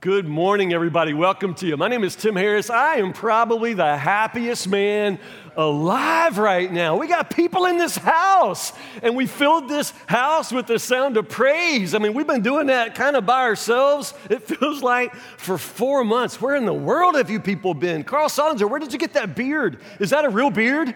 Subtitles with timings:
[0.00, 1.14] Good morning, everybody.
[1.14, 1.76] Welcome to you.
[1.76, 2.68] My name is Tim Harris.
[2.68, 5.18] I am probably the happiest man
[5.56, 6.96] alive right now.
[6.96, 8.72] We got people in this house,
[9.02, 11.94] and we filled this house with the sound of praise.
[11.94, 16.04] I mean, we've been doing that kind of by ourselves, it feels like, for four
[16.04, 16.38] months.
[16.38, 18.04] Where in the world have you people been?
[18.04, 19.80] Carl Solinger, where did you get that beard?
[20.00, 20.94] Is that a real beard?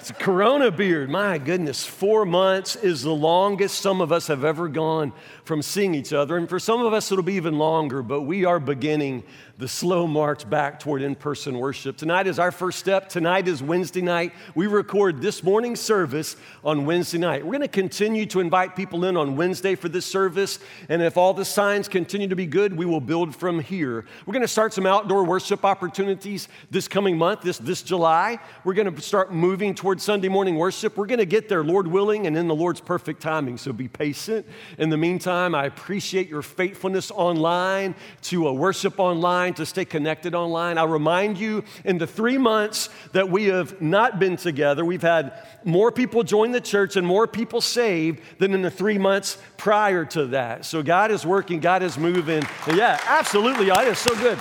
[0.00, 1.10] It's a Corona beard.
[1.10, 5.12] My goodness, four months is the longest some of us have ever gone
[5.44, 6.38] from seeing each other.
[6.38, 9.24] And for some of us, it'll be even longer, but we are beginning
[9.60, 11.98] the slow march back toward in person worship.
[11.98, 13.10] Tonight is our first step.
[13.10, 14.32] Tonight is Wednesday night.
[14.54, 16.34] We record this morning's service
[16.64, 17.44] on Wednesday night.
[17.44, 20.60] We're going to continue to invite people in on Wednesday for this service.
[20.88, 24.06] And if all the signs continue to be good, we will build from here.
[24.24, 28.38] We're going to start some outdoor worship opportunities this coming month, this, this July.
[28.64, 30.96] We're going to start moving toward Sunday morning worship.
[30.96, 33.58] We're going to get there, Lord willing, and in the Lord's perfect timing.
[33.58, 34.46] So be patient.
[34.78, 40.78] In the meantime, I appreciate your faithfulness online to worship online to stay connected online.
[40.78, 45.32] I'll remind you in the three months that we have not been together, we've had
[45.64, 50.04] more people join the church and more people saved than in the three months prior
[50.06, 50.64] to that.
[50.64, 52.42] So God is working, God is moving.
[52.74, 53.68] Yeah, absolutely.
[53.68, 54.38] It is so good.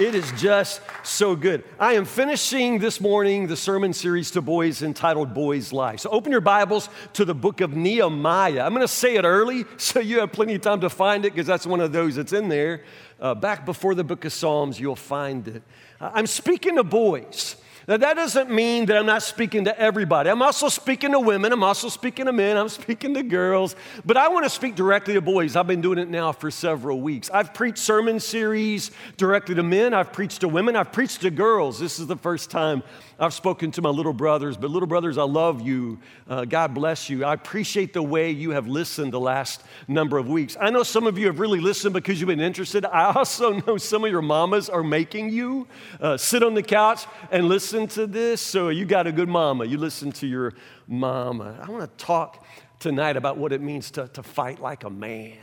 [0.00, 1.64] It is just so good.
[1.76, 5.98] I am finishing this morning the sermon series to boys entitled Boys Life.
[5.98, 8.64] So open your Bibles to the book of Nehemiah.
[8.64, 11.32] I'm going to say it early so you have plenty of time to find it
[11.32, 12.84] because that's one of those that's in there.
[13.18, 15.64] Uh, back before the book of Psalms, you'll find it.
[16.00, 17.56] I'm speaking to boys.
[17.88, 20.28] Now, that doesn't mean that I'm not speaking to everybody.
[20.28, 21.54] I'm also speaking to women.
[21.54, 22.58] I'm also speaking to men.
[22.58, 23.74] I'm speaking to girls.
[24.04, 25.56] But I want to speak directly to boys.
[25.56, 27.30] I've been doing it now for several weeks.
[27.30, 29.94] I've preached sermon series directly to men.
[29.94, 30.76] I've preached to women.
[30.76, 31.80] I've preached to girls.
[31.80, 32.82] This is the first time
[33.20, 35.98] I've spoken to my little brothers, but little brothers, I love you.
[36.28, 37.24] Uh, God bless you.
[37.24, 40.56] I appreciate the way you have listened the last number of weeks.
[40.60, 42.84] I know some of you have really listened because you've been interested.
[42.84, 45.66] I also know some of your mamas are making you
[46.00, 48.40] uh, sit on the couch and listen to this.
[48.40, 49.64] So you got a good mama.
[49.64, 50.54] You listen to your
[50.86, 51.58] mama.
[51.60, 52.46] I want to talk
[52.78, 55.38] tonight about what it means to, to fight like a man.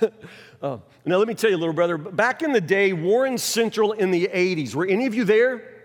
[0.00, 0.08] uh,
[1.04, 4.30] now, let me tell you, little brother, back in the day, Warren Central in the
[4.32, 5.79] 80s, were any of you there?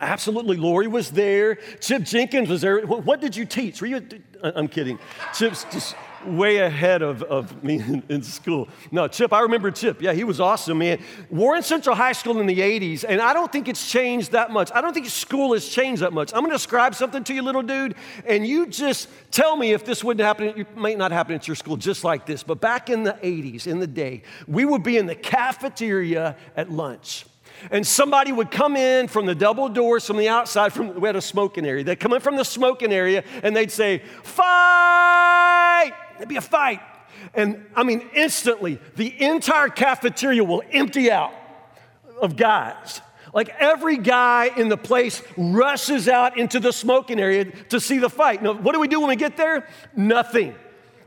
[0.00, 0.56] Absolutely.
[0.56, 1.56] Lori was there.
[1.80, 2.86] Chip Jenkins was there.
[2.86, 3.80] What did you teach?
[3.80, 4.06] Were you?
[4.42, 4.98] I'm kidding.
[5.34, 8.68] Chip's just way ahead of, of me in, in, school.
[8.90, 10.02] No, Chip, I remember Chip.
[10.02, 11.00] Yeah, he was awesome, man.
[11.30, 14.70] Warren Central High School in the 80s, and I don't think it's changed that much.
[14.74, 16.32] I don't think school has changed that much.
[16.32, 17.94] I'm going to describe something to you, little dude,
[18.26, 20.48] and you just tell me if this wouldn't happen.
[20.48, 23.66] It might not happen at your school just like this, but back in the 80s,
[23.66, 27.26] in the day, we would be in the cafeteria at lunch.
[27.70, 31.16] And somebody would come in from the double doors from the outside, from, we had
[31.16, 31.84] a smoking area.
[31.84, 35.92] They'd come in from the smoking area and they'd say, Fight!
[36.16, 36.80] There'd be a fight.
[37.34, 41.32] And I mean, instantly, the entire cafeteria will empty out
[42.20, 43.00] of guys.
[43.32, 48.08] Like every guy in the place rushes out into the smoking area to see the
[48.08, 48.42] fight.
[48.42, 49.68] Now, what do we do when we get there?
[49.94, 50.54] Nothing.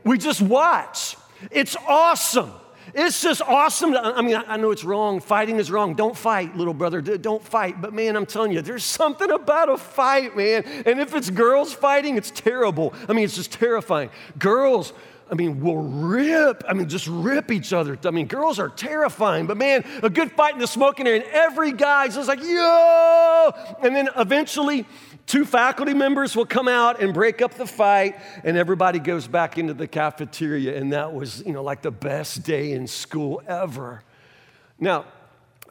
[0.04, 1.16] We just watch.
[1.50, 2.52] It's awesome.
[2.94, 3.92] It's just awesome.
[3.92, 5.20] To, I mean, I know it's wrong.
[5.20, 5.94] Fighting is wrong.
[5.94, 7.00] Don't fight, little brother.
[7.00, 7.80] Don't fight.
[7.80, 10.64] But man, I'm telling you, there's something about a fight, man.
[10.64, 12.94] And if it's girls fighting, it's terrible.
[13.08, 14.10] I mean, it's just terrifying.
[14.38, 14.92] Girls,
[15.30, 17.98] I mean, will rip, I mean, just rip each other.
[18.04, 21.30] I mean, girls are terrifying, but man, a good fight in the smoking area, and
[21.30, 23.50] every guy's just like, yo!
[23.82, 24.84] And then eventually,
[25.32, 29.56] Two faculty members will come out and break up the fight, and everybody goes back
[29.56, 30.76] into the cafeteria.
[30.78, 34.02] And that was, you know, like the best day in school ever.
[34.78, 35.06] Now,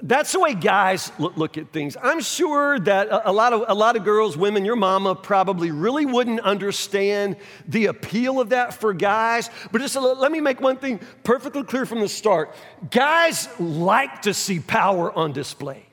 [0.01, 1.95] that's the way guys look, at things.
[2.01, 6.07] I'm sure that a, lot of, a lot of girls, women, your mama probably really
[6.07, 7.35] wouldn't understand
[7.67, 9.51] the appeal of that for guys.
[9.71, 12.55] But just let me make one thing perfectly clear from the start
[12.89, 15.85] guys like to see power on display.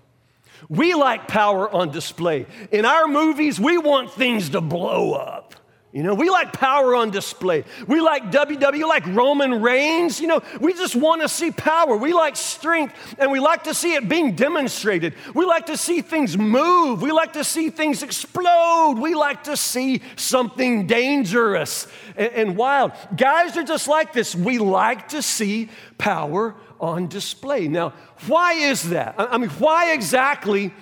[0.69, 2.47] We like power on display.
[2.71, 5.55] In our movies, we want things to blow up.
[5.91, 7.65] You know, we like power on display.
[7.87, 10.21] We like WWE, like Roman Reigns.
[10.21, 11.97] You know, we just want to see power.
[11.97, 15.15] We like strength and we like to see it being demonstrated.
[15.35, 17.01] We like to see things move.
[17.01, 18.99] We like to see things explode.
[19.01, 21.87] We like to see something dangerous
[22.17, 22.93] and, and wild.
[23.17, 24.35] Guys are just like this.
[24.35, 27.69] We like to see power on display.
[27.69, 27.95] Now,
[28.27, 29.15] why is that?
[29.19, 30.73] I mean, why exactly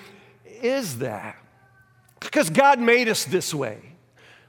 [0.62, 1.37] is that?
[2.20, 3.81] Because God made us this way.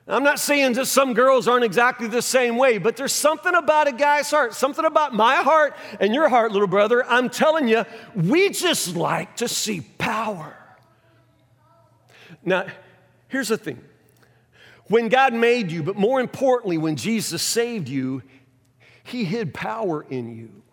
[0.09, 3.89] I'm not saying that some girls aren't exactly the same way, but there's something about
[3.89, 7.05] a guy's heart, something about my heart and your heart, little brother.
[7.05, 7.83] I'm telling you,
[8.15, 10.55] we just like to see power.
[12.41, 12.67] Now,
[13.27, 13.81] here's the thing
[14.87, 18.23] when God made you, but more importantly, when Jesus saved you,
[19.03, 20.63] He hid power in you.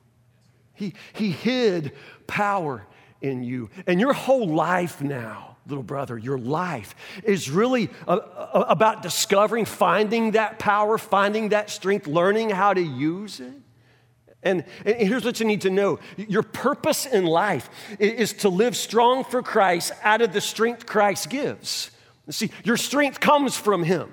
[0.75, 1.93] He, he hid
[2.27, 2.87] power
[3.21, 3.71] in you.
[3.87, 9.65] And your whole life now, little brother, your life is really a, a, about discovering,
[9.65, 13.53] finding that power, finding that strength, learning how to use it.
[14.43, 18.77] And, and, here's what you need to know your purpose in life is to live
[18.77, 21.91] strong for Christ out of the strength Christ gives.
[22.29, 24.13] See, your strength comes from Him.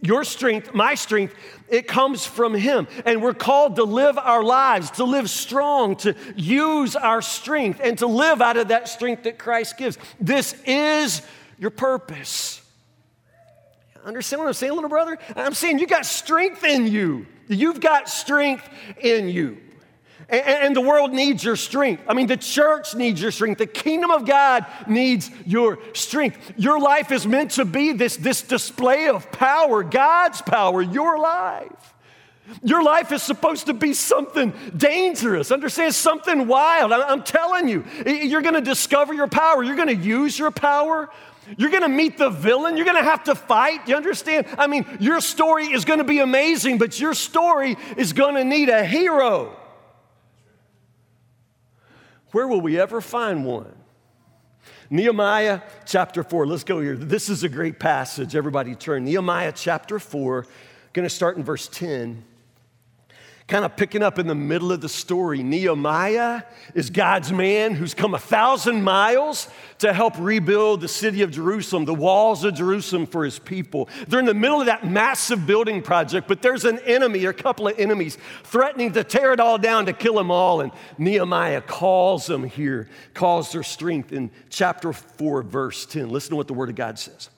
[0.00, 1.34] Your strength, my strength,
[1.68, 2.86] it comes from Him.
[3.04, 7.98] And we're called to live our lives, to live strong, to use our strength, and
[7.98, 9.98] to live out of that strength that Christ gives.
[10.20, 11.22] This is
[11.58, 12.62] your purpose.
[14.04, 15.18] Understand what I'm saying, little brother?
[15.36, 17.26] I'm saying you got strength in you.
[17.48, 18.66] You've got strength
[19.00, 19.58] in you.
[20.28, 22.02] And, the world needs your strength.
[22.06, 23.58] I mean, the church needs your strength.
[23.58, 26.52] The kingdom of God needs your strength.
[26.58, 31.94] Your life is meant to be this, this display of power, God's power, your life.
[32.62, 35.94] Your life is supposed to be something dangerous, understand?
[35.94, 36.92] Something wild.
[36.92, 41.08] I'm telling you, you're gonna discover your power, you're gonna use your power.
[41.56, 42.76] You're gonna meet the villain.
[42.76, 43.88] You're gonna have to fight.
[43.88, 44.46] You understand?
[44.58, 48.84] I mean, your story is gonna be amazing, but your story is gonna need a
[48.84, 49.57] hero.
[52.32, 53.74] Where will we ever find one?
[54.90, 56.46] Nehemiah chapter 4.
[56.46, 56.96] Let's go here.
[56.96, 58.34] This is a great passage.
[58.34, 59.04] Everybody turn.
[59.04, 60.46] Nehemiah chapter 4,
[60.92, 62.24] going to start in verse 10
[63.48, 65.42] kind of picking up in the middle of the story.
[65.42, 66.42] Nehemiah
[66.74, 69.48] is God's man who's come a thousand miles
[69.78, 73.88] to help rebuild the city of Jerusalem, the walls of Jerusalem for his people.
[74.06, 77.34] They're in the middle of that massive building project, but there's an enemy, or a
[77.34, 80.60] couple of enemies, threatening to tear it all down to kill them all.
[80.60, 86.10] And Nehemiah calls them here, calls their strength in chapter 4, verse 10.
[86.10, 87.30] Listen to what the word of God says.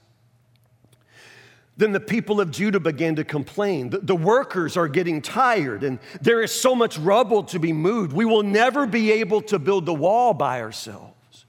[1.81, 3.89] Then the people of Judah began to complain.
[3.89, 8.13] The, the, workers are getting tired, and there is so much rubble to be moved.
[8.13, 11.47] We will never be able to build the wall by ourselves.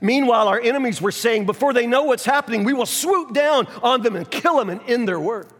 [0.00, 4.02] Meanwhile, our enemies were saying, before they know what's happening, we will swoop down on
[4.02, 5.55] them and kill them and end their work.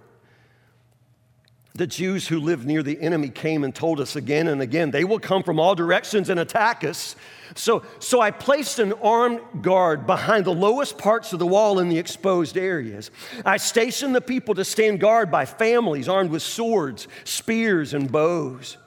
[1.76, 5.05] The Jews who lived near the enemy came and told us again and again, they
[5.05, 7.17] will come from all directions and attack us.
[7.55, 11.90] So, so I placed an armed guard behind the lowest parts of the wall in
[11.90, 13.11] the exposed areas.
[13.44, 18.78] I stationed the people to stand guard by families armed with swords, spears, and bows.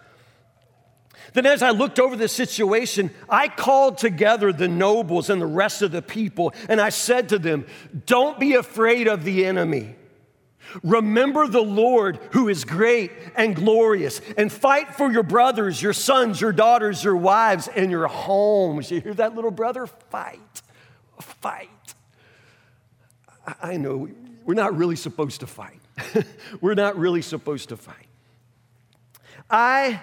[1.34, 5.84] Then, as I looked over the situation, I called together the nobles and the rest
[5.84, 7.68] of the people, and I said to them,
[8.08, 9.96] Don't be afraid of the enemy.
[10.84, 16.40] Remember the Lord who is great and glorious, and fight for your brothers, your sons,
[16.40, 18.92] your daughters, your wives, and your homes.
[18.92, 19.88] You hear that, little brother?
[19.88, 20.62] Fight.
[21.20, 21.70] Fight.
[23.62, 24.10] I know
[24.46, 25.80] we're not really supposed to fight.
[26.62, 28.08] we're not really supposed to fight.
[29.50, 30.00] I,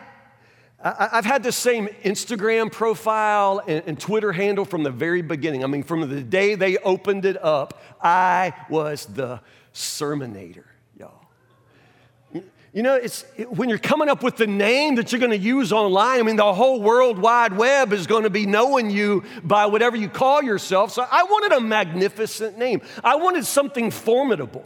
[0.82, 5.64] I've had the same Instagram profile and, and Twitter handle from the very beginning.
[5.64, 9.40] I mean, from the day they opened it up, I was the
[9.76, 10.64] sermonator,
[10.98, 11.26] y'all.
[12.72, 15.72] You know, it's when you're coming up with the name that you're going to use
[15.72, 16.20] online.
[16.20, 19.96] I mean, the whole world wide web is going to be knowing you by whatever
[19.96, 20.92] you call yourself.
[20.92, 22.82] So I wanted a magnificent name.
[23.02, 24.64] I wanted something formidable.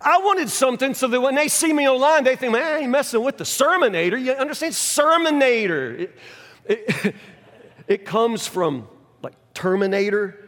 [0.00, 2.90] I wanted something so that when they see me online, they think, man, I ain't
[2.90, 4.18] messing with the sermonator.
[4.18, 4.72] You understand?
[4.72, 6.00] Sermonator.
[6.00, 6.18] It,
[6.64, 7.14] it,
[7.88, 8.88] it comes from
[9.22, 10.41] like Terminator,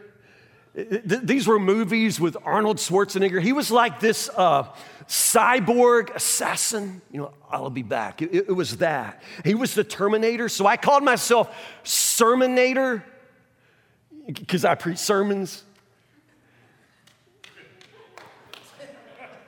[0.75, 3.41] these were movies with Arnold Schwarzenegger.
[3.41, 4.63] He was like this uh,
[5.07, 7.01] cyborg assassin.
[7.11, 8.21] You know, I'll be back.
[8.21, 9.23] It, it, was that.
[9.45, 10.49] He was the Terminator.
[10.49, 11.55] So I called myself
[11.85, 13.03] Sermonator
[14.25, 15.63] because I preach sermons.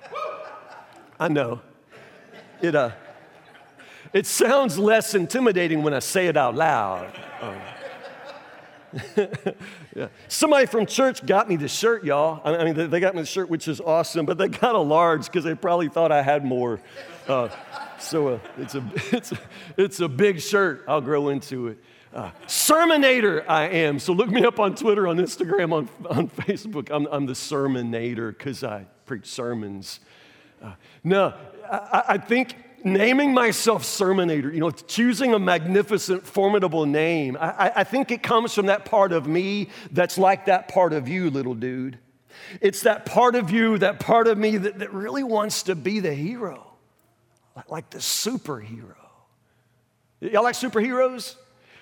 [1.19, 1.59] I know.
[2.61, 2.91] It, uh,
[4.13, 7.11] it sounds less intimidating when I say it out loud.
[7.41, 7.53] Uh,
[9.95, 10.07] yeah.
[10.27, 12.41] Somebody from church got me the shirt, y'all.
[12.43, 15.25] I mean, they got me the shirt, which is awesome, but they got a large
[15.25, 16.79] because they probably thought I had more.
[17.27, 17.49] Uh,
[17.99, 19.39] so uh, it's, a, it's, a,
[19.77, 20.85] it's a big shirt.
[20.87, 21.77] I'll grow into it.
[22.13, 23.99] Uh, sermonator, I am.
[23.99, 26.89] So look me up on Twitter, on Instagram, on, on Facebook.
[26.89, 29.99] I'm, I'm the sermonator because I preach sermons.
[30.61, 31.33] Uh, no,
[31.69, 37.83] I, I think naming myself Sermonator, you know, choosing a magnificent, formidable name, I, I,
[37.83, 41.55] think it comes from that part of me that's like that part of you, little
[41.55, 41.97] dude.
[42.61, 45.99] It's that part of you, that part of me that, that really wants to be
[45.99, 46.65] the hero,
[47.55, 48.95] like, like the superhero.
[50.19, 51.35] Y'all like superheroes?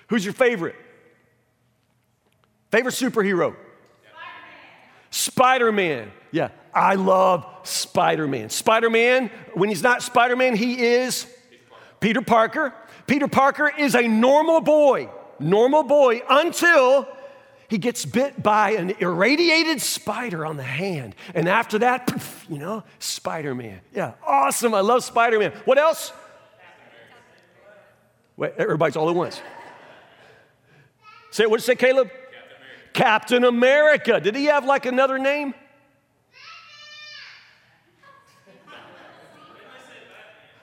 [0.08, 0.76] Who's your favorite?
[2.70, 3.54] Favorite superhero?
[5.10, 6.10] Spider Man.
[6.30, 8.50] Yeah, I love Spider Man.
[8.50, 11.26] Spider Man, when he's not Spider Man, he is
[12.00, 12.74] Peter Parker.
[13.06, 15.08] Peter Parker is a normal boy,
[15.40, 17.08] normal boy until
[17.68, 21.16] he gets bit by an irradiated spider on the hand.
[21.34, 23.80] And after that, poof, you know, Spider Man.
[23.94, 24.74] Yeah, awesome.
[24.74, 25.52] I love Spider Man.
[25.64, 26.12] What else?
[28.36, 29.40] Wait, everybody's all at once.
[31.30, 32.10] Say, what did you say, Caleb?
[32.92, 33.44] Captain America.
[33.44, 34.20] Captain America.
[34.20, 35.54] Did he have like another name?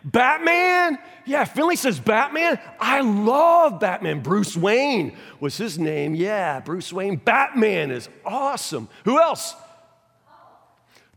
[0.04, 1.00] Batman?
[1.26, 2.60] Yeah, Finley says Batman.
[2.80, 4.22] I love Batman.
[4.22, 6.16] Bruce Wayne was his name.
[6.16, 7.16] Yeah, Bruce Wayne.
[7.16, 8.90] Batman is awesome.
[9.06, 9.56] Who else?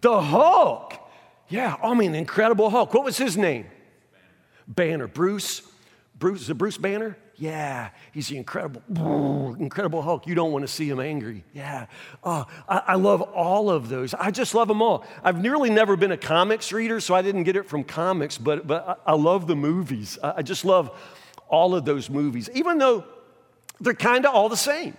[0.01, 0.95] The Hulk.
[1.49, 2.95] Yeah, oh, I mean, Incredible Hulk.
[2.95, 3.67] What was his name?
[4.69, 5.07] Banner.
[5.07, 5.63] Bruce.
[6.19, 7.17] Bruce, is it Bruce Banner?
[7.39, 10.27] Yeah, he's the incredible, incredible Hulk.
[10.27, 11.45] You don't want to see him angry.
[11.53, 11.87] Yeah.
[12.25, 14.15] Oh, I, I, love all of those.
[14.15, 15.05] I just love them all.
[15.23, 18.67] I've nearly never been a comics reader, so I didn't get it from comics, but,
[18.67, 20.19] but I, I love the movies.
[20.23, 20.91] I, I just love
[21.49, 23.05] all of those movies, even though
[23.81, 24.97] they're kind of all the same.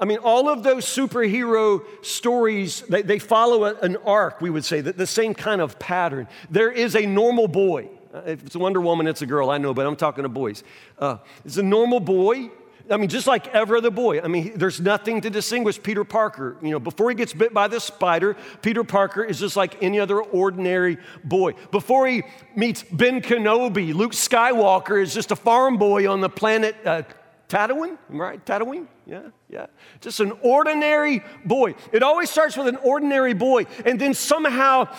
[0.00, 4.64] I mean, all of those superhero stories, they, they follow a, an arc, we would
[4.64, 6.26] say, the, the same kind of pattern.
[6.50, 7.88] There is a normal boy
[8.26, 10.62] if it's Wonder Woman, it's a girl, I know, but I'm talking to boys.
[10.98, 12.50] Uh, it's a normal boy.
[12.90, 14.20] I mean, just like every other boy.
[14.20, 16.58] I mean, there's nothing to distinguish Peter Parker.
[16.60, 19.98] You know, before he gets bit by the spider, Peter Parker is just like any
[19.98, 21.54] other ordinary boy.
[21.70, 26.76] Before he meets Ben Kenobi, Luke Skywalker is just a farm boy on the planet
[26.84, 27.02] uh,
[27.48, 28.44] Tatooine, right?
[28.44, 28.86] Tatooine?
[29.06, 29.66] Yeah, yeah.
[30.00, 31.74] Just an ordinary boy.
[31.92, 34.94] It always starts with an ordinary boy, and then somehow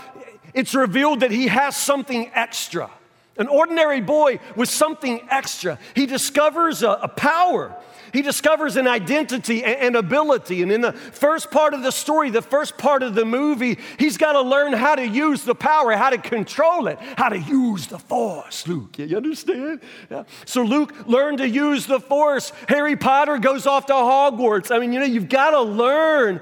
[0.55, 2.89] it's revealed that he has something extra.
[3.37, 5.77] An ordinary boy with something extra.
[5.93, 7.75] He discovers a, a power.
[8.13, 10.61] He discovers an identity and, and ability.
[10.61, 14.15] And in the first part of the story, the first part of the movie, he's
[14.15, 17.87] got to learn how to use the power, how to control it, how to use
[17.87, 18.65] the force.
[18.69, 19.81] Luke, you understand?
[20.09, 20.23] Yeah.
[20.45, 22.53] So Luke learned to use the force.
[22.69, 24.73] Harry Potter goes off to Hogwarts.
[24.73, 26.39] I mean, you know, you've got to learn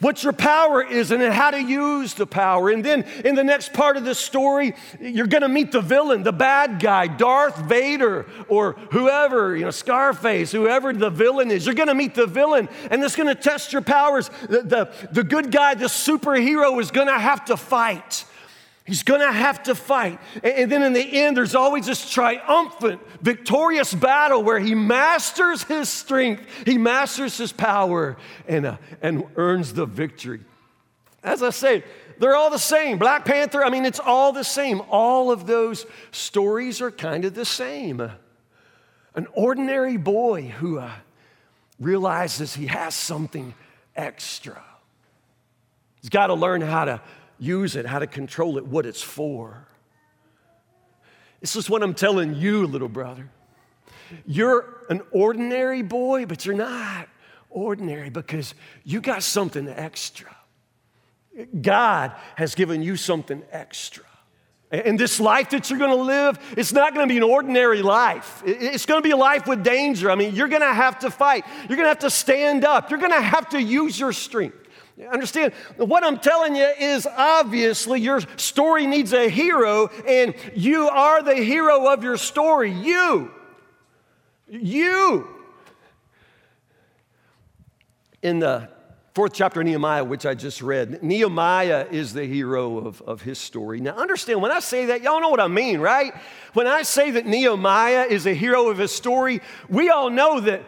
[0.00, 2.70] what your power is and how to use the power.
[2.70, 6.22] And then in the next part of the story, you're going to meet the villain,
[6.22, 11.66] the bad guy, Darth Vader, or whoever, you know, Scarface, whoever the villain is.
[11.66, 14.30] You're going to meet the villain, and it's going to test your powers.
[14.48, 18.24] The, the, the good guy, the superhero, is going to have to fight.
[18.84, 20.20] He's gonna have to fight.
[20.42, 25.88] And then in the end, there's always this triumphant, victorious battle where he masters his
[25.88, 30.40] strength, he masters his power, and, uh, and earns the victory.
[31.22, 31.82] As I say,
[32.18, 32.98] they're all the same.
[32.98, 34.82] Black Panther, I mean, it's all the same.
[34.90, 38.00] All of those stories are kind of the same.
[39.14, 40.92] An ordinary boy who uh,
[41.80, 43.54] realizes he has something
[43.96, 44.62] extra.
[46.02, 47.00] He's got to learn how to
[47.38, 49.66] use it, how to control it, what it's for.
[51.40, 53.28] This is what I'm telling you, little brother.
[54.26, 57.08] You're an ordinary boy, but you're not
[57.50, 60.34] ordinary because you got something extra.
[61.60, 64.04] God has given you something extra.
[64.70, 68.42] And this life that you're gonna live, it's not gonna be an ordinary life.
[68.44, 70.10] It's gonna be a life with danger.
[70.10, 71.44] I mean, you're gonna have to fight.
[71.68, 72.90] You're gonna have to stand up.
[72.90, 74.56] You're gonna have to use your strength.
[75.10, 81.20] Understand, what I'm telling you is obviously your story needs a hero, and you are
[81.20, 82.70] the hero of your story.
[82.70, 83.32] You.
[84.48, 85.28] You.
[88.22, 88.68] In the
[89.14, 93.38] fourth chapter of Nehemiah, which I just read, Nehemiah is the hero of, of his
[93.38, 93.80] story.
[93.80, 96.14] Now, understand, when I say that, y'all know what I mean, right?
[96.52, 100.62] When I say that Nehemiah is a hero of his story, we all know that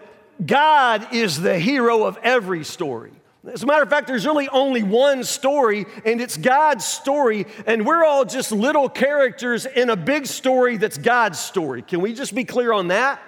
[0.44, 3.12] God is the hero of every story.
[3.52, 7.86] As a matter of fact, there's really only one story, and it's God's story, and
[7.86, 11.82] we're all just little characters in a big story that's God's story.
[11.82, 13.20] Can we just be clear on that?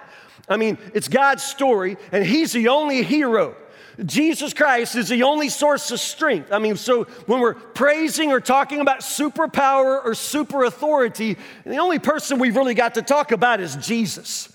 [0.49, 3.55] I mean, it's God's story, and He's the only hero.
[4.05, 6.51] Jesus Christ is the only source of strength.
[6.51, 11.99] I mean, so when we're praising or talking about superpower or super authority, the only
[11.99, 14.51] person we've really got to talk about is Jesus.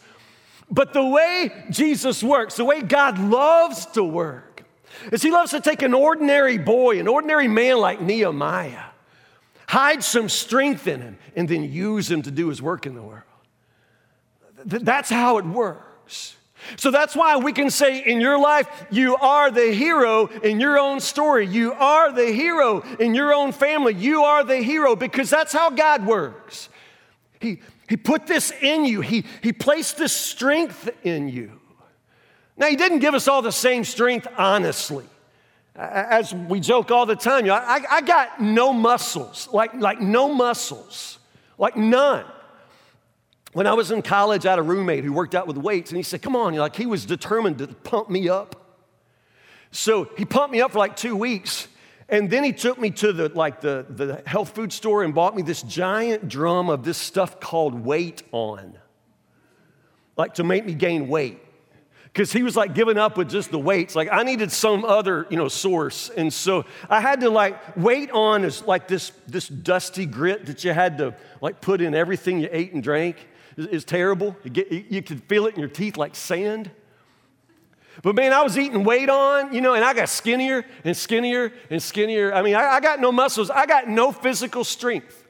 [0.71, 4.54] But the way Jesus works, the way God loves to work,
[5.13, 8.85] is he loves to take an ordinary boy, an ordinary man like Nehemiah,
[9.69, 13.03] hide some strength in him, and then use him to do his work in the
[13.03, 13.23] world.
[14.65, 16.37] That's how it works.
[16.77, 20.79] So that's why we can say in your life, you are the hero in your
[20.79, 21.47] own story.
[21.47, 23.95] You are the hero in your own family.
[23.95, 26.71] You are the hero because that's how God works.
[27.41, 31.61] He, he put this in you, he, he placed this strength in you.
[32.57, 35.07] Now, He didn't give us all the same strength, honestly.
[35.77, 40.01] As we joke all the time, you know, I, I got no muscles, like, like
[40.01, 41.19] no muscles,
[41.59, 42.25] like none.
[43.55, 45.97] when I was in college, I had a roommate who worked out with weights, and
[45.97, 48.65] he said, Come on, like he was determined to pump me up.
[49.73, 51.67] So he pumped me up for like two weeks.
[52.09, 55.35] And then he took me to the like the, the health food store and bought
[55.35, 58.79] me this giant drum of this stuff called weight on.
[60.17, 61.41] Like to make me gain weight.
[62.15, 63.97] Because he was like giving up with just the weights.
[63.97, 66.11] Like I needed some other, you know, source.
[66.11, 70.63] And so I had to like wait on is like this, this dusty grit that
[70.63, 73.17] you had to like put in everything you ate and drank
[73.57, 74.37] is terrible.
[74.45, 76.71] You, get, you could feel it in your teeth like sand.
[78.01, 81.53] But man, I was eating weight on, you know, and I got skinnier and skinnier
[81.69, 82.33] and skinnier.
[82.33, 85.27] I mean, I, I got no muscles, I got no physical strength.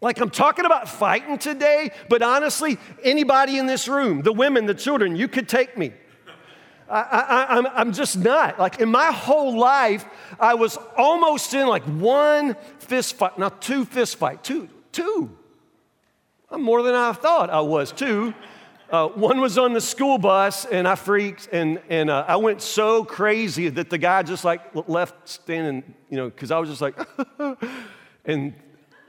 [0.00, 4.74] Like I'm talking about fighting today, but honestly, anybody in this room, the women, the
[4.74, 5.92] children, you could take me.
[6.88, 8.58] I, am I'm just not.
[8.58, 10.04] Like in my whole life,
[10.38, 15.36] I was almost in like one fist fight, not two fist fight, two, two.
[16.50, 18.34] I'm more than I thought I was, two.
[18.90, 22.62] Uh, one was on the school bus, and I freaked, and, and uh, I went
[22.62, 26.80] so crazy that the guy just like left standing, you know, because I was just
[26.80, 26.96] like,
[28.24, 28.54] and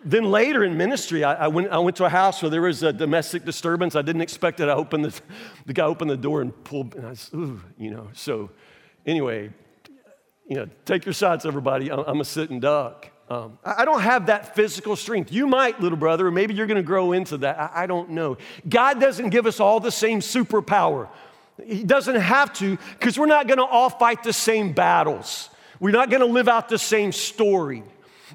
[0.05, 2.83] then later in ministry, I, I, went, I went to a house where there was
[2.83, 3.95] a domestic disturbance.
[3.95, 4.69] I didn't expect it.
[4.69, 5.21] I opened the,
[5.65, 8.09] the guy opened the door and pulled, and I said, ooh, you know.
[8.13, 8.51] So
[9.05, 9.49] anyway,
[10.47, 11.91] you know, take your shots, everybody.
[11.91, 13.09] I'm, I'm a sitting duck.
[13.27, 15.31] Um, I don't have that physical strength.
[15.31, 17.59] You might, little brother, or maybe you're going to grow into that.
[17.59, 18.37] I, I don't know.
[18.69, 21.09] God doesn't give us all the same superpower.
[21.65, 25.49] He doesn't have to, because we're not going to all fight the same battles.
[25.79, 27.81] We're not going to live out the same story.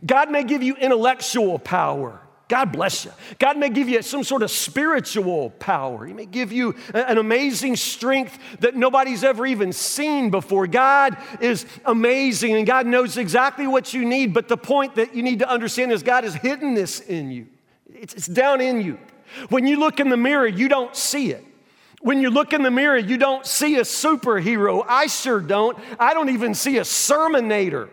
[0.04, 2.20] God may give you intellectual power.
[2.50, 3.12] God bless you.
[3.38, 6.04] God may give you some sort of spiritual power.
[6.04, 10.66] He may give you an amazing strength that nobody's ever even seen before.
[10.66, 14.34] God is amazing and God knows exactly what you need.
[14.34, 17.46] But the point that you need to understand is God has hidden this in you,
[17.86, 18.98] it's, down in you.
[19.48, 21.44] When you look in the mirror, you don't see it.
[22.00, 24.84] When you look in the mirror, you don't see a superhero.
[24.88, 25.78] I sure don't.
[26.00, 27.90] I don't even see a sermonator.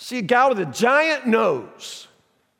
[0.00, 2.08] See a guy with a giant nose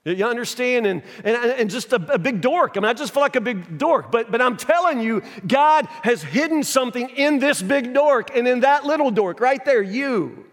[0.04, 0.86] you understand?
[0.86, 2.76] And, and, and just a, a, big dork.
[2.76, 4.10] I mean, I just feel like a big dork.
[4.10, 8.60] But, but I'm telling you, God has hidden something in this big dork and in
[8.60, 10.46] that little dork right there, you.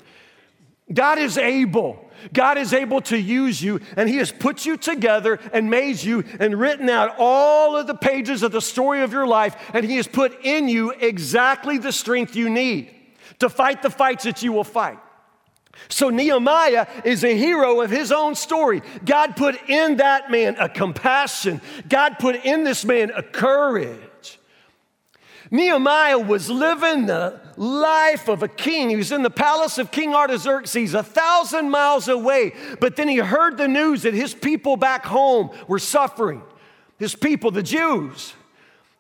[0.93, 2.04] God is able.
[2.34, 6.23] God is able to use you, and He has put you together and made you
[6.39, 9.97] and written out all of the pages of the story of your life, and He
[9.97, 12.89] has put in you exactly the strength you need
[13.39, 14.97] to fight the fights that you will fight.
[15.89, 18.81] So Nehemiah is a hero of his own story.
[19.05, 24.39] God put in that man a compassion, God put in this man a courage.
[25.49, 28.89] Nehemiah was living the life of a king.
[28.89, 32.53] He was in the palace of King Artaxerxes, a thousand miles away.
[32.79, 36.41] But then he heard the news that his people back home were suffering.
[36.99, 38.33] His people, the Jews,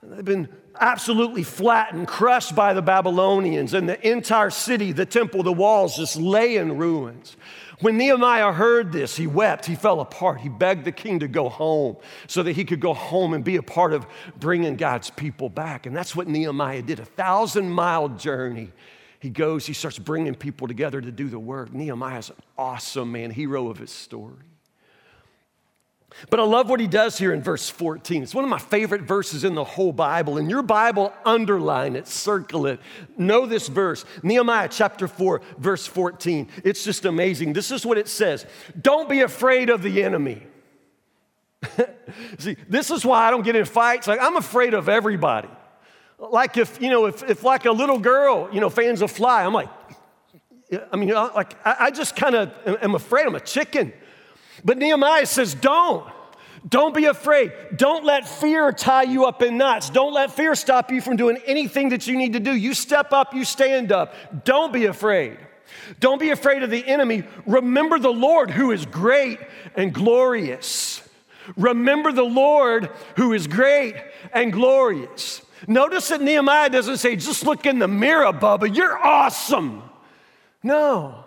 [0.01, 0.47] they've been
[0.79, 6.15] absolutely flattened, crushed by the Babylonians, and the entire city, the temple, the walls just
[6.15, 7.35] lay in ruins.
[7.79, 10.41] When Nehemiah heard this, he wept, he fell apart.
[10.41, 13.57] He begged the king to go home so that he could go home and be
[13.57, 14.07] a part of
[14.39, 15.85] bringing God's people back.
[15.85, 18.71] And that's what Nehemiah did a thousand mile journey.
[19.19, 21.71] He goes, he starts bringing people together to do the work.
[21.71, 24.46] Nehemiah's an awesome man, hero of his story.
[26.29, 28.23] But I love what he does here in verse 14.
[28.23, 30.37] It's one of my favorite verses in the whole Bible.
[30.37, 32.79] In your Bible, underline it, circle it.
[33.17, 36.47] Know this verse Nehemiah chapter 4, verse 14.
[36.63, 37.53] It's just amazing.
[37.53, 38.45] This is what it says
[38.79, 40.43] Don't be afraid of the enemy.
[42.39, 44.07] See, this is why I don't get in fights.
[44.07, 45.49] Like, I'm afraid of everybody.
[46.19, 49.43] Like, if, you know, if, if like a little girl, you know, fans a fly,
[49.43, 49.69] I'm like,
[50.91, 52.51] I mean, like, I just kind of
[52.81, 53.25] am afraid.
[53.25, 53.93] I'm a chicken.
[54.63, 56.05] But Nehemiah says, don't.
[56.67, 57.53] Don't be afraid.
[57.75, 59.89] Don't let fear tie you up in knots.
[59.89, 62.53] Don't let fear stop you from doing anything that you need to do.
[62.53, 64.43] You step up, you stand up.
[64.43, 65.37] Don't be afraid.
[65.99, 67.23] Don't be afraid of the enemy.
[67.45, 69.39] Remember the Lord who is great
[69.75, 71.01] and glorious.
[71.55, 73.95] Remember the Lord who is great
[74.33, 75.41] and glorious.
[75.67, 79.83] Notice that Nehemiah doesn't say, just look in the mirror, Bubba, you're awesome.
[80.61, 81.23] No.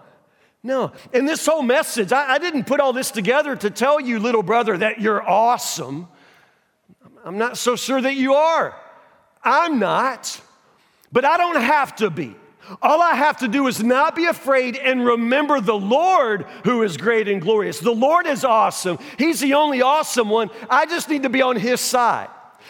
[0.63, 0.93] No.
[1.13, 4.43] In this whole message, I, I, didn't put all this together to tell you, little
[4.43, 6.09] brother, that you're awesome.
[7.25, 8.75] I'm not so sure that you are.
[9.43, 10.41] I'm not.
[11.13, 12.37] But I don't have to be.
[12.83, 16.97] All I have to do is not be afraid and remember the Lord who is
[16.97, 17.81] great and glorious.
[17.81, 18.99] The Lord is awesome.
[19.19, 20.51] He's the only awesome one.
[20.69, 22.29] I just need to be on His side,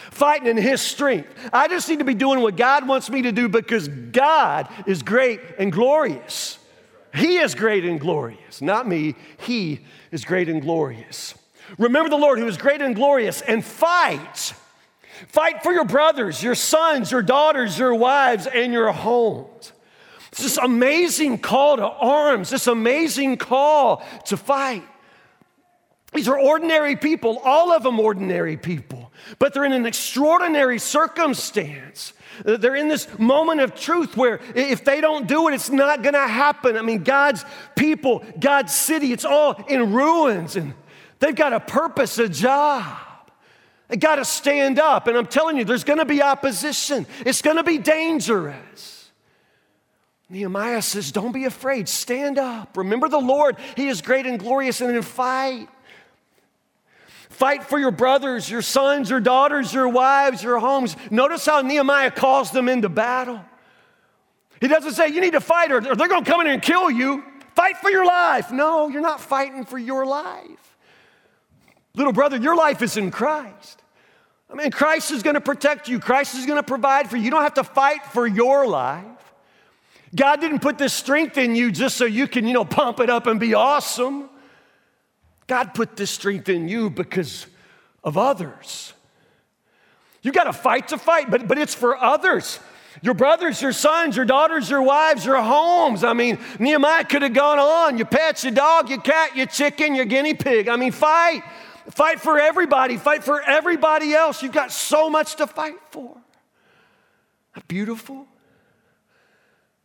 [0.09, 1.29] fighting in His strength.
[1.53, 5.03] I just need to be doing what God wants me to do because God is
[5.03, 6.57] great and glorious.
[7.13, 9.15] He is great and glorious, not me.
[9.37, 11.35] He is great and glorious.
[11.77, 14.53] Remember the Lord who is great and glorious and fight.
[15.27, 19.71] Fight for your brothers, your sons, your daughters, your wives, and your homes.
[20.31, 24.83] It's this amazing call to arms, this amazing call to fight.
[26.13, 32.11] These are ordinary people, all of them ordinary people, but they're in an extraordinary circumstance.
[32.45, 36.03] Uh, they're in this moment of truth where if they don't do it, it's not
[36.03, 36.75] gonna happen.
[36.75, 37.45] I mean, God's
[37.77, 40.73] people, God's city, it's all in ruins, and
[41.19, 42.97] they've got a purpose, a job.
[43.87, 47.77] They gotta stand up, and I'm telling you, there's gonna be opposition, it's gonna be
[47.77, 49.11] dangerous.
[50.29, 52.75] Nehemiah says, Don't be afraid, stand up.
[52.77, 55.69] Remember the Lord, He is great and glorious, and then fight.
[57.41, 60.95] Fight for your brothers, your sons, your daughters, your wives, your homes.
[61.09, 63.43] Notice how Nehemiah calls them into battle.
[64.59, 66.91] He doesn't say, You need to fight or they're going to come in and kill
[66.91, 67.23] you.
[67.55, 68.51] Fight for your life.
[68.51, 70.77] No, you're not fighting for your life.
[71.95, 73.81] Little brother, your life is in Christ.
[74.47, 77.23] I mean, Christ is going to protect you, Christ is going to provide for you.
[77.23, 79.33] You don't have to fight for your life.
[80.15, 83.09] God didn't put this strength in you just so you can, you know, pump it
[83.09, 84.29] up and be awesome.
[85.47, 87.47] God put this strength in you because
[88.03, 88.93] of others.
[90.21, 92.59] You got to fight to fight, but, but it's for others.
[93.01, 96.03] Your brothers, your sons, your daughters, your wives, your homes.
[96.03, 97.97] I mean, Nehemiah could have gone on.
[97.97, 100.67] Your pets, your dog, your cat, your chicken, your guinea pig.
[100.67, 101.43] I mean, fight.
[101.89, 102.97] Fight for everybody.
[102.97, 104.43] Fight for everybody else.
[104.43, 106.17] You've got so much to fight for.
[107.67, 108.27] Beautiful?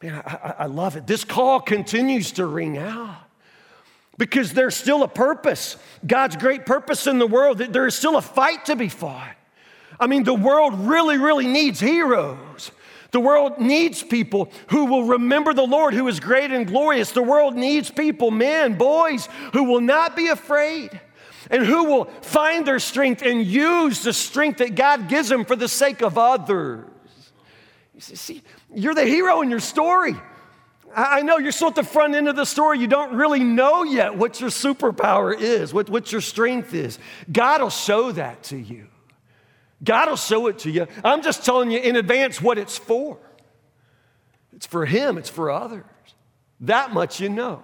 [0.02, 1.06] Man, I, I love it.
[1.06, 3.25] This call continues to ring out
[4.18, 5.76] because there's still a purpose,
[6.06, 9.36] God's great purpose in the world, there is still a fight to be fought.
[9.98, 12.70] I mean, the world really, really needs heroes.
[13.12, 17.12] The world needs people who will remember the Lord who is great and glorious.
[17.12, 21.00] The world needs people, men, boys, who will not be afraid
[21.50, 25.56] and who will find their strength and use the strength that God gives them for
[25.56, 26.84] the sake of others.
[27.94, 28.42] You see,
[28.74, 30.14] you're the hero in your story.
[30.94, 32.78] I know you're still at the front end of the story.
[32.78, 36.98] You don't really know yet what your superpower is, what, what your strength is.
[37.30, 38.88] God will show that to you.
[39.84, 40.86] God will show it to you.
[41.04, 43.18] I'm just telling you in advance what it's for.
[44.54, 45.84] It's for Him, it's for others.
[46.60, 47.60] That much you know.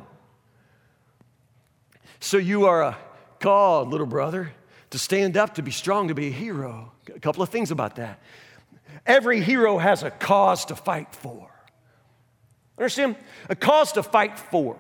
[2.21, 2.99] So you are a
[3.41, 4.53] called, little brother,
[4.91, 6.93] to stand up, to be strong, to be a hero.
[7.15, 8.21] A couple of things about that.
[9.07, 11.52] Every hero has a cause to fight for.
[12.79, 13.17] Understand?
[13.49, 14.77] A cause to fight for.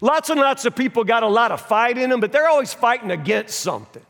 [0.00, 2.72] Lots and lots of people got a lot of fight in them, but they're always
[2.72, 4.04] fighting against something.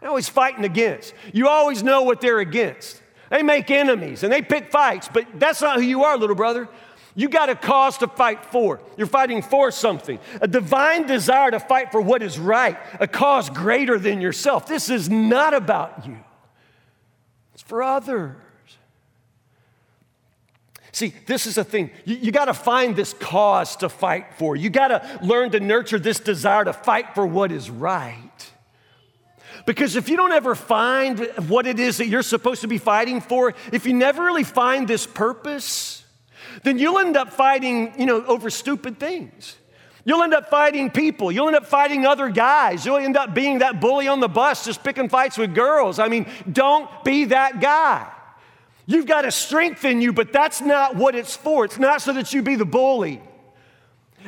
[0.00, 1.14] They're always fighting against.
[1.32, 3.00] You always know what they're against.
[3.30, 6.68] They make enemies and they pick fights, but that's not who you are, little brother.
[7.14, 8.80] You got a cause to fight for.
[8.96, 13.50] You're fighting for something, a divine desire to fight for what is right, a cause
[13.50, 14.66] greater than yourself.
[14.66, 16.18] This is not about you,
[17.54, 18.36] it's for others.
[20.92, 21.90] See, this is a thing.
[22.04, 24.54] You, you got to find this cause to fight for.
[24.54, 28.50] You got to learn to nurture this desire to fight for what is right.
[29.64, 33.20] Because if you don't ever find what it is that you're supposed to be fighting
[33.20, 36.04] for, if you never really find this purpose,
[36.62, 39.56] then you'll end up fighting, you know, over stupid things.
[40.04, 41.30] You'll end up fighting people.
[41.30, 42.84] You'll end up fighting other guys.
[42.84, 45.98] You'll end up being that bully on the bus just picking fights with girls.
[45.98, 48.10] I mean, don't be that guy.
[48.86, 51.64] You've got a strength in you, but that's not what it's for.
[51.64, 53.20] It's not so that you be the bully.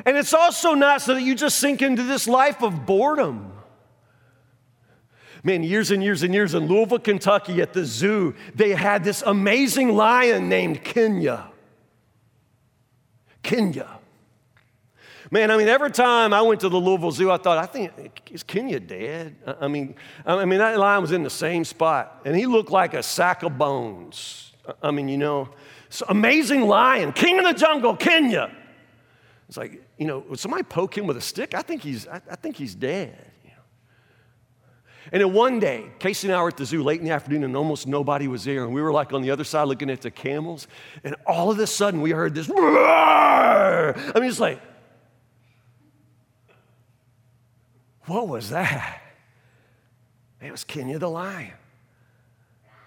[0.04, 3.52] And it's also not so that you just sink into this life of boredom.
[5.42, 9.22] Man, years and years and years in Louisville, Kentucky at the zoo, they had this
[9.22, 11.44] amazing lion named Kenya.
[13.42, 13.88] Kenya.
[15.30, 18.30] Man, I mean, every time I went to the Louisville Zoo, I thought, I think,
[18.30, 19.36] is Kenya dead?
[19.60, 22.94] I mean, I mean, that lion was in the same spot, and he looked like
[22.94, 24.43] a sack of bones.
[24.82, 25.48] I mean, you know,
[26.08, 28.50] amazing lion, king of the jungle, Kenya.
[29.48, 31.54] It's like, you know, would somebody poke him with a stick?
[31.54, 33.32] I think he's, I, I think he's dead.
[35.12, 37.44] And then one day, Casey and I were at the zoo late in the afternoon,
[37.44, 38.64] and almost nobody was there.
[38.64, 40.66] And we were like on the other side looking at the camels.
[41.04, 42.50] And all of a sudden, we heard this.
[42.50, 44.62] I mean, it's like,
[48.06, 49.02] what was that?
[50.40, 51.52] It was Kenya the lion.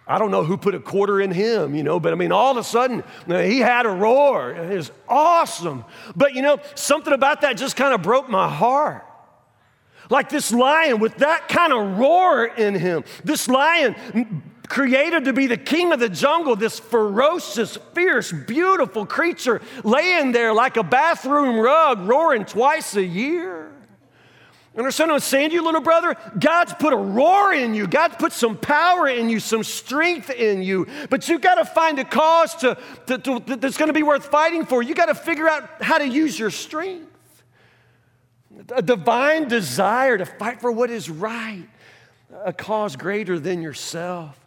[0.07, 2.51] I don't know who put a quarter in him, you know, but I mean, all
[2.51, 4.51] of a sudden, he had a roar.
[4.51, 5.83] It was awesome.
[6.15, 9.03] But you know, something about that just kind of broke my heart.
[10.09, 13.95] Like this lion with that kind of roar in him, this lion
[14.69, 20.53] created to be the king of the jungle, this ferocious, fierce, beautiful creature laying there
[20.53, 23.71] like a bathroom rug, roaring twice a year.
[24.77, 26.15] Understand what I'm saying to you, little brother?
[26.37, 27.87] God's put a roar in you.
[27.87, 30.85] God's put some power in you, some strength in you.
[31.09, 34.25] But you got to find a cause to, to, to that's going to be worth
[34.25, 34.83] fighting for.
[34.83, 37.07] You got to figure out how to use your strength.
[38.69, 41.67] A divine desire to fight for what is right,
[42.45, 44.39] a cause greater than yourself.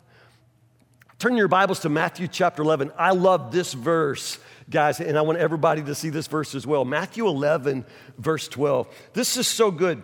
[1.19, 2.93] Turn your Bibles to Matthew chapter 11.
[2.97, 4.39] I love this verse
[4.71, 6.85] guys, and I want everybody to see this verse as well.
[6.85, 7.85] Matthew 11,
[8.17, 8.89] verse 12.
[9.13, 10.03] This is so good.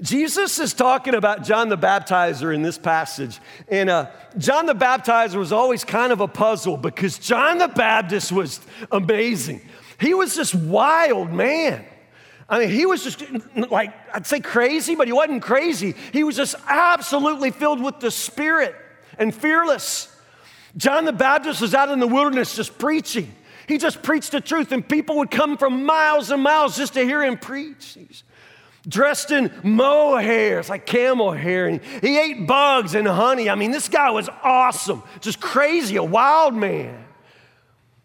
[0.00, 3.38] Jesus is talking about John the Baptizer in this passage.
[3.68, 8.32] And uh, John the Baptizer was always kind of a puzzle because John the Baptist
[8.32, 8.60] was
[8.92, 9.60] amazing.
[10.00, 11.84] He was this wild man.
[12.48, 13.22] I mean, he was just
[13.54, 15.94] like, I'd say crazy, but he wasn't crazy.
[16.12, 18.74] He was just absolutely filled with the Spirit
[19.18, 20.08] and fearless.
[20.76, 23.32] John the Baptist was out in the wilderness just preaching.
[23.68, 27.04] He just preached the truth, and people would come from miles and miles just to
[27.04, 27.96] hear him preach.
[28.88, 33.50] Dressed in mohair, it's like camel hair, and he ate bugs and honey.
[33.50, 37.04] I mean, this guy was awesome, just crazy, a wild man.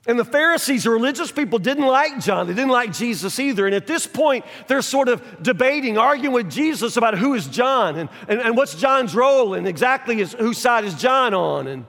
[0.08, 2.46] And the Pharisees, the religious people, didn't like John.
[2.46, 3.66] They didn't like Jesus either.
[3.66, 7.98] And at this point, they're sort of debating, arguing with Jesus about who is John
[7.98, 11.66] and, and, and what's John's role and exactly is, whose side is John on.
[11.66, 11.86] And,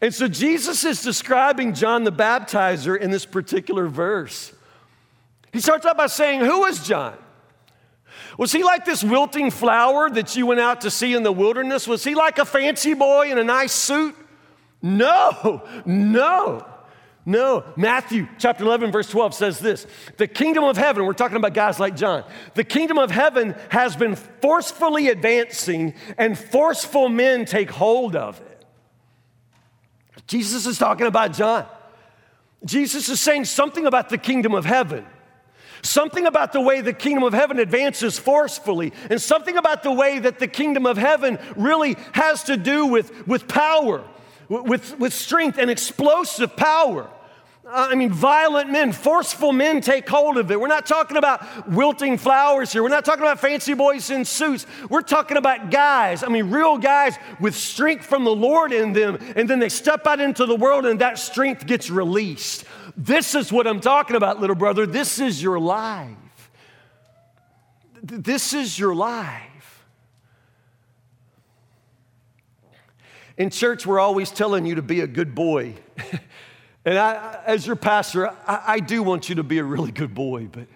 [0.00, 4.52] and so Jesus is describing John the Baptizer in this particular verse.
[5.52, 7.16] He starts out by saying, Who is John?
[8.38, 11.86] Was he like this wilting flower that you went out to see in the wilderness?
[11.86, 14.14] Was he like a fancy boy in a nice suit?
[14.82, 16.66] No, no,
[17.26, 17.64] no.
[17.76, 21.78] Matthew chapter 11, verse 12 says this The kingdom of heaven, we're talking about guys
[21.78, 28.16] like John, the kingdom of heaven has been forcefully advancing, and forceful men take hold
[28.16, 28.64] of it.
[30.26, 31.66] Jesus is talking about John.
[32.64, 35.06] Jesus is saying something about the kingdom of heaven.
[35.82, 40.18] Something about the way the kingdom of heaven advances forcefully, and something about the way
[40.18, 44.04] that the kingdom of heaven really has to do with, with power,
[44.48, 47.08] with, with strength and explosive power.
[47.72, 50.58] Uh, I mean, violent men, forceful men take hold of it.
[50.58, 52.82] We're not talking about wilting flowers here.
[52.82, 54.66] We're not talking about fancy boys in suits.
[54.88, 59.18] We're talking about guys, I mean, real guys with strength from the Lord in them.
[59.36, 62.64] And then they step out into the world and that strength gets released.
[63.02, 64.84] This is what I'm talking about, little brother.
[64.84, 66.50] This is your life.
[68.02, 69.86] This is your life.
[73.38, 75.76] In church, we're always telling you to be a good boy.
[76.84, 80.14] and I, as your pastor, I, I do want you to be a really good
[80.14, 80.66] boy, but,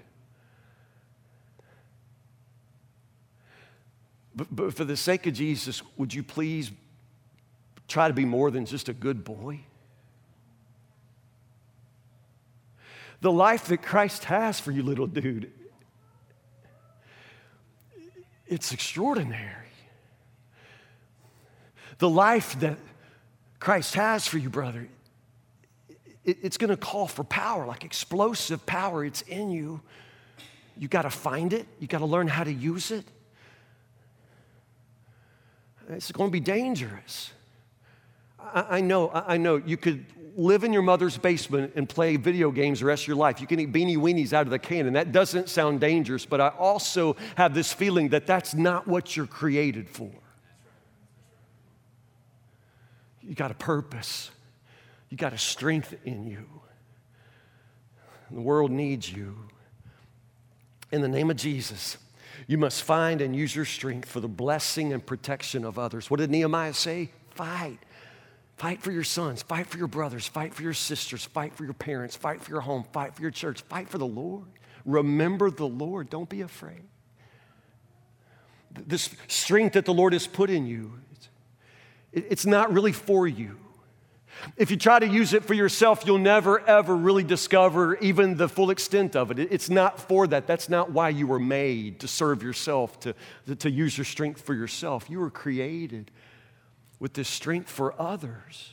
[4.34, 6.72] but, but for the sake of Jesus, would you please
[7.86, 9.60] try to be more than just a good boy?
[13.24, 15.50] The life that Christ has for you, little dude,
[18.46, 19.70] it's extraordinary.
[21.96, 22.76] The life that
[23.60, 24.88] Christ has for you, brother,
[26.22, 29.06] it's going to call for power, like explosive power.
[29.06, 29.80] It's in you.
[30.76, 33.06] You got to find it, you got to learn how to use it.
[35.88, 37.32] It's going to be dangerous.
[38.52, 40.04] I, know, I know you could
[40.36, 43.40] live in your mother's basement and play video games the rest of your life.
[43.40, 46.40] You can eat beanie weenies out of the can, and that doesn't sound dangerous, but
[46.40, 50.10] I also have this feeling that that's not what you're created for.
[53.22, 54.30] You got a purpose,
[55.08, 56.46] you got a strength in you.
[58.30, 59.36] The world needs you.
[60.90, 61.96] In the name of Jesus,
[62.46, 66.10] you must find and use your strength for the blessing and protection of others.
[66.10, 67.10] What did Nehemiah say?
[67.30, 67.78] Fight.
[68.56, 71.74] Fight for your sons, fight for your brothers, fight for your sisters, fight for your
[71.74, 74.46] parents, fight for your home, fight for your church, fight for the Lord.
[74.84, 76.08] Remember the Lord.
[76.08, 76.84] Don't be afraid.
[78.86, 80.92] This strength that the Lord has put in you,
[82.12, 83.58] it's not really for you.
[84.56, 88.48] If you try to use it for yourself, you'll never, ever really discover even the
[88.48, 89.38] full extent of it.
[89.38, 90.46] It's not for that.
[90.46, 93.14] That's not why you were made to serve yourself, to,
[93.56, 95.08] to use your strength for yourself.
[95.08, 96.10] You were created
[96.98, 98.70] with this strength for others.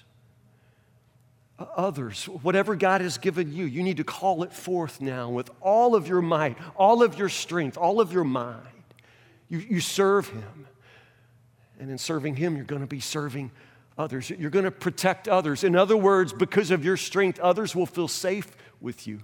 [1.76, 5.96] Others, whatever God has given you, you need to call it forth now with all
[5.96, 8.66] of your might, all of your strength, all of your mind.
[9.48, 10.68] You, you serve Him.
[11.80, 13.52] And in serving Him, you're going to be serving
[13.98, 14.30] others.
[14.30, 15.64] You're going to protect others.
[15.64, 19.22] In other words, because of your strength, others will feel safe with you.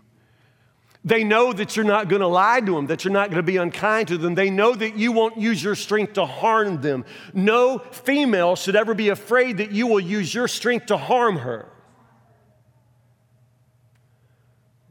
[1.07, 3.43] They know that you're not going to lie to them, that you're not going to
[3.43, 4.35] be unkind to them.
[4.35, 7.05] They know that you won't use your strength to harm them.
[7.33, 11.69] No female should ever be afraid that you will use your strength to harm her.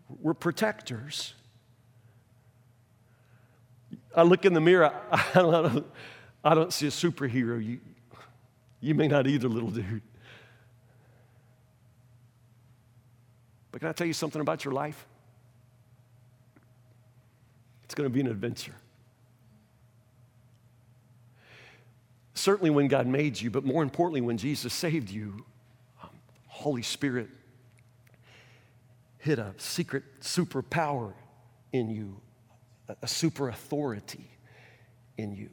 [0.08, 1.34] We're protectors.
[4.16, 5.86] I look in the mirror, I, don't,
[6.42, 7.62] I don't see a superhero.
[7.62, 7.78] You,
[8.80, 10.00] you may not either, little dude.
[13.70, 15.06] But can I tell you something about your life?
[17.86, 18.74] It's going to be an adventure.
[22.34, 25.46] Certainly when God made you, but more importantly, when Jesus saved you,
[26.02, 26.10] um,
[26.48, 27.28] Holy Spirit
[29.18, 31.14] hit a secret superpower
[31.72, 32.20] in you,
[32.88, 34.28] a, a super authority
[35.16, 35.48] in you.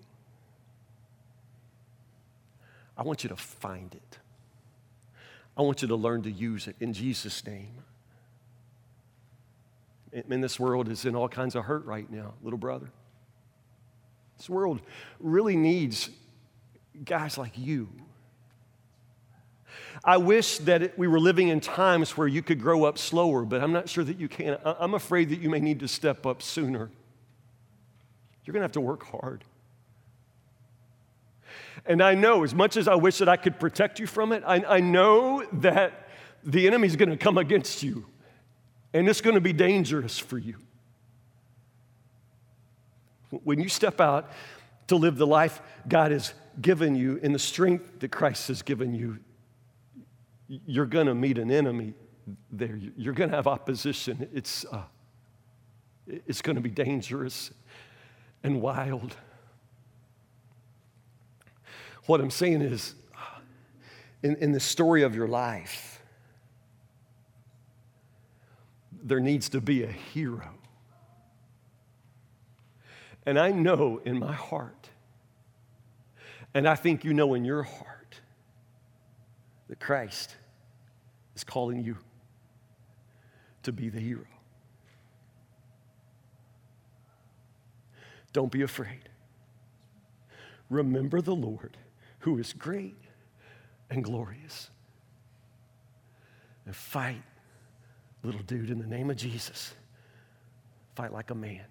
[2.98, 4.18] I want you to find it.
[5.56, 7.84] I want you to learn to use it in Jesus' name.
[10.16, 12.90] I this world is in all kinds of hurt right now, little brother.
[14.38, 14.82] This world
[15.20, 16.10] really needs
[17.04, 17.90] guys like you.
[20.04, 23.64] I wish that we were living in times where you could grow up slower, but
[23.64, 24.58] I'm not sure that you can.
[24.64, 26.90] I'm afraid that you may need to step up sooner.
[28.44, 29.44] You're going to have to work hard.
[31.86, 34.44] And I know, as much as I wish that I could protect you from it,
[34.46, 36.08] I, I know that
[36.44, 38.06] the enemy's going to come against you,
[38.94, 40.56] and it's going to be dangerous for you.
[43.30, 44.32] When you step out
[44.88, 48.94] to live the life God has given you in the strength that Christ has given
[48.94, 49.18] you,
[50.48, 51.94] you're going to meet an enemy
[52.52, 52.80] there.
[52.96, 54.30] You're going to have opposition.
[54.34, 54.84] It's, uh,
[56.06, 57.52] it's going to be dangerous
[58.44, 59.16] and wild.
[62.06, 62.96] What I'm saying is,
[64.22, 65.93] in, in the story of your life,
[69.04, 70.50] there needs to be a hero.
[73.26, 74.90] And I know in my heart,
[76.54, 78.22] and I think you know in your heart,
[79.68, 80.36] that Christ
[81.36, 81.98] is calling you
[83.64, 84.26] to be the hero.
[88.34, 89.10] Don't be afraid.
[90.70, 91.78] Remember the Lord
[92.20, 92.98] who is great
[93.90, 94.70] and glorious.
[96.66, 97.22] And fight,
[98.24, 99.74] little dude, in the name of Jesus.
[100.96, 101.66] Fight like a man.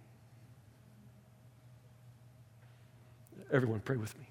[3.51, 4.27] Everyone, pray with me.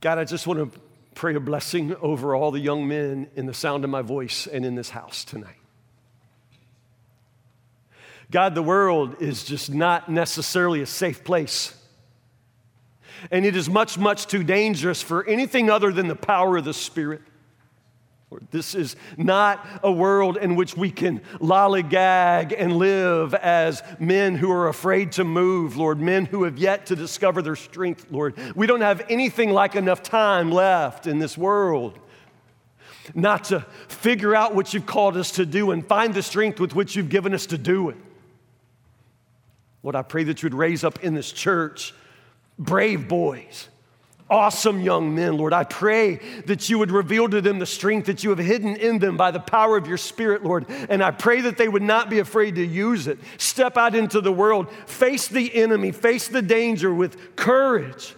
[0.00, 0.80] God, I just want to
[1.14, 4.64] pray a blessing over all the young men in the sound of my voice and
[4.64, 5.56] in this house tonight.
[8.30, 11.74] God, the world is just not necessarily a safe place.
[13.30, 16.74] And it is much, much too dangerous for anything other than the power of the
[16.74, 17.22] Spirit.
[18.30, 24.34] Lord, this is not a world in which we can lollygag and live as men
[24.34, 28.34] who are afraid to move, Lord, men who have yet to discover their strength, Lord.
[28.56, 32.00] We don't have anything like enough time left in this world
[33.14, 36.74] not to figure out what you've called us to do and find the strength with
[36.74, 37.96] which you've given us to do it.
[39.82, 41.94] Lord, I pray that you would raise up in this church
[42.58, 43.68] brave boys
[44.28, 45.52] awesome young men, Lord.
[45.52, 46.16] I pray
[46.46, 49.30] that you would reveal to them the strength that you have hidden in them by
[49.30, 50.66] the power of your Spirit, Lord.
[50.68, 53.18] And I pray that they would not be afraid to use it.
[53.38, 58.14] Step out into the world, face the enemy, face the danger with courage.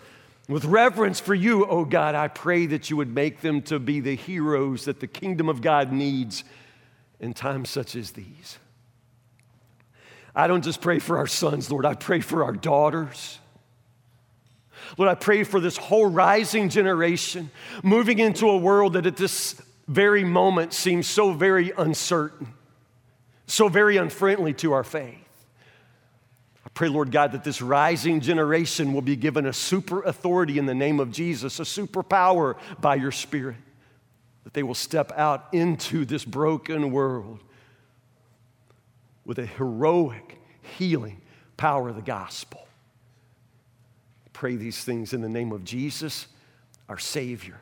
[0.49, 4.01] With reverence for you, oh God, I pray that you would make them to be
[4.01, 6.43] the heroes that the kingdom of God needs
[7.21, 8.59] in times such as these.
[10.35, 13.41] I don't just pray for our sons, Lord, I pray for our daughters.
[14.97, 17.51] Lord, I pray for this whole rising generation
[17.83, 22.55] moving into a world that at this very moment seems so very uncertain,
[23.47, 25.17] so very unfriendly to our faith.
[26.65, 30.67] I pray, Lord God, that this rising generation will be given a super authority in
[30.67, 33.57] the name of Jesus, a superpower by your Spirit,
[34.45, 37.41] that they will step out into this broken world
[39.25, 40.39] with a heroic,
[40.79, 41.21] healing
[41.57, 42.68] power of the gospel
[44.39, 46.29] pray these things in the name of Jesus,
[46.89, 47.59] our Savior.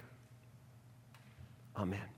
[1.74, 2.15] Amen.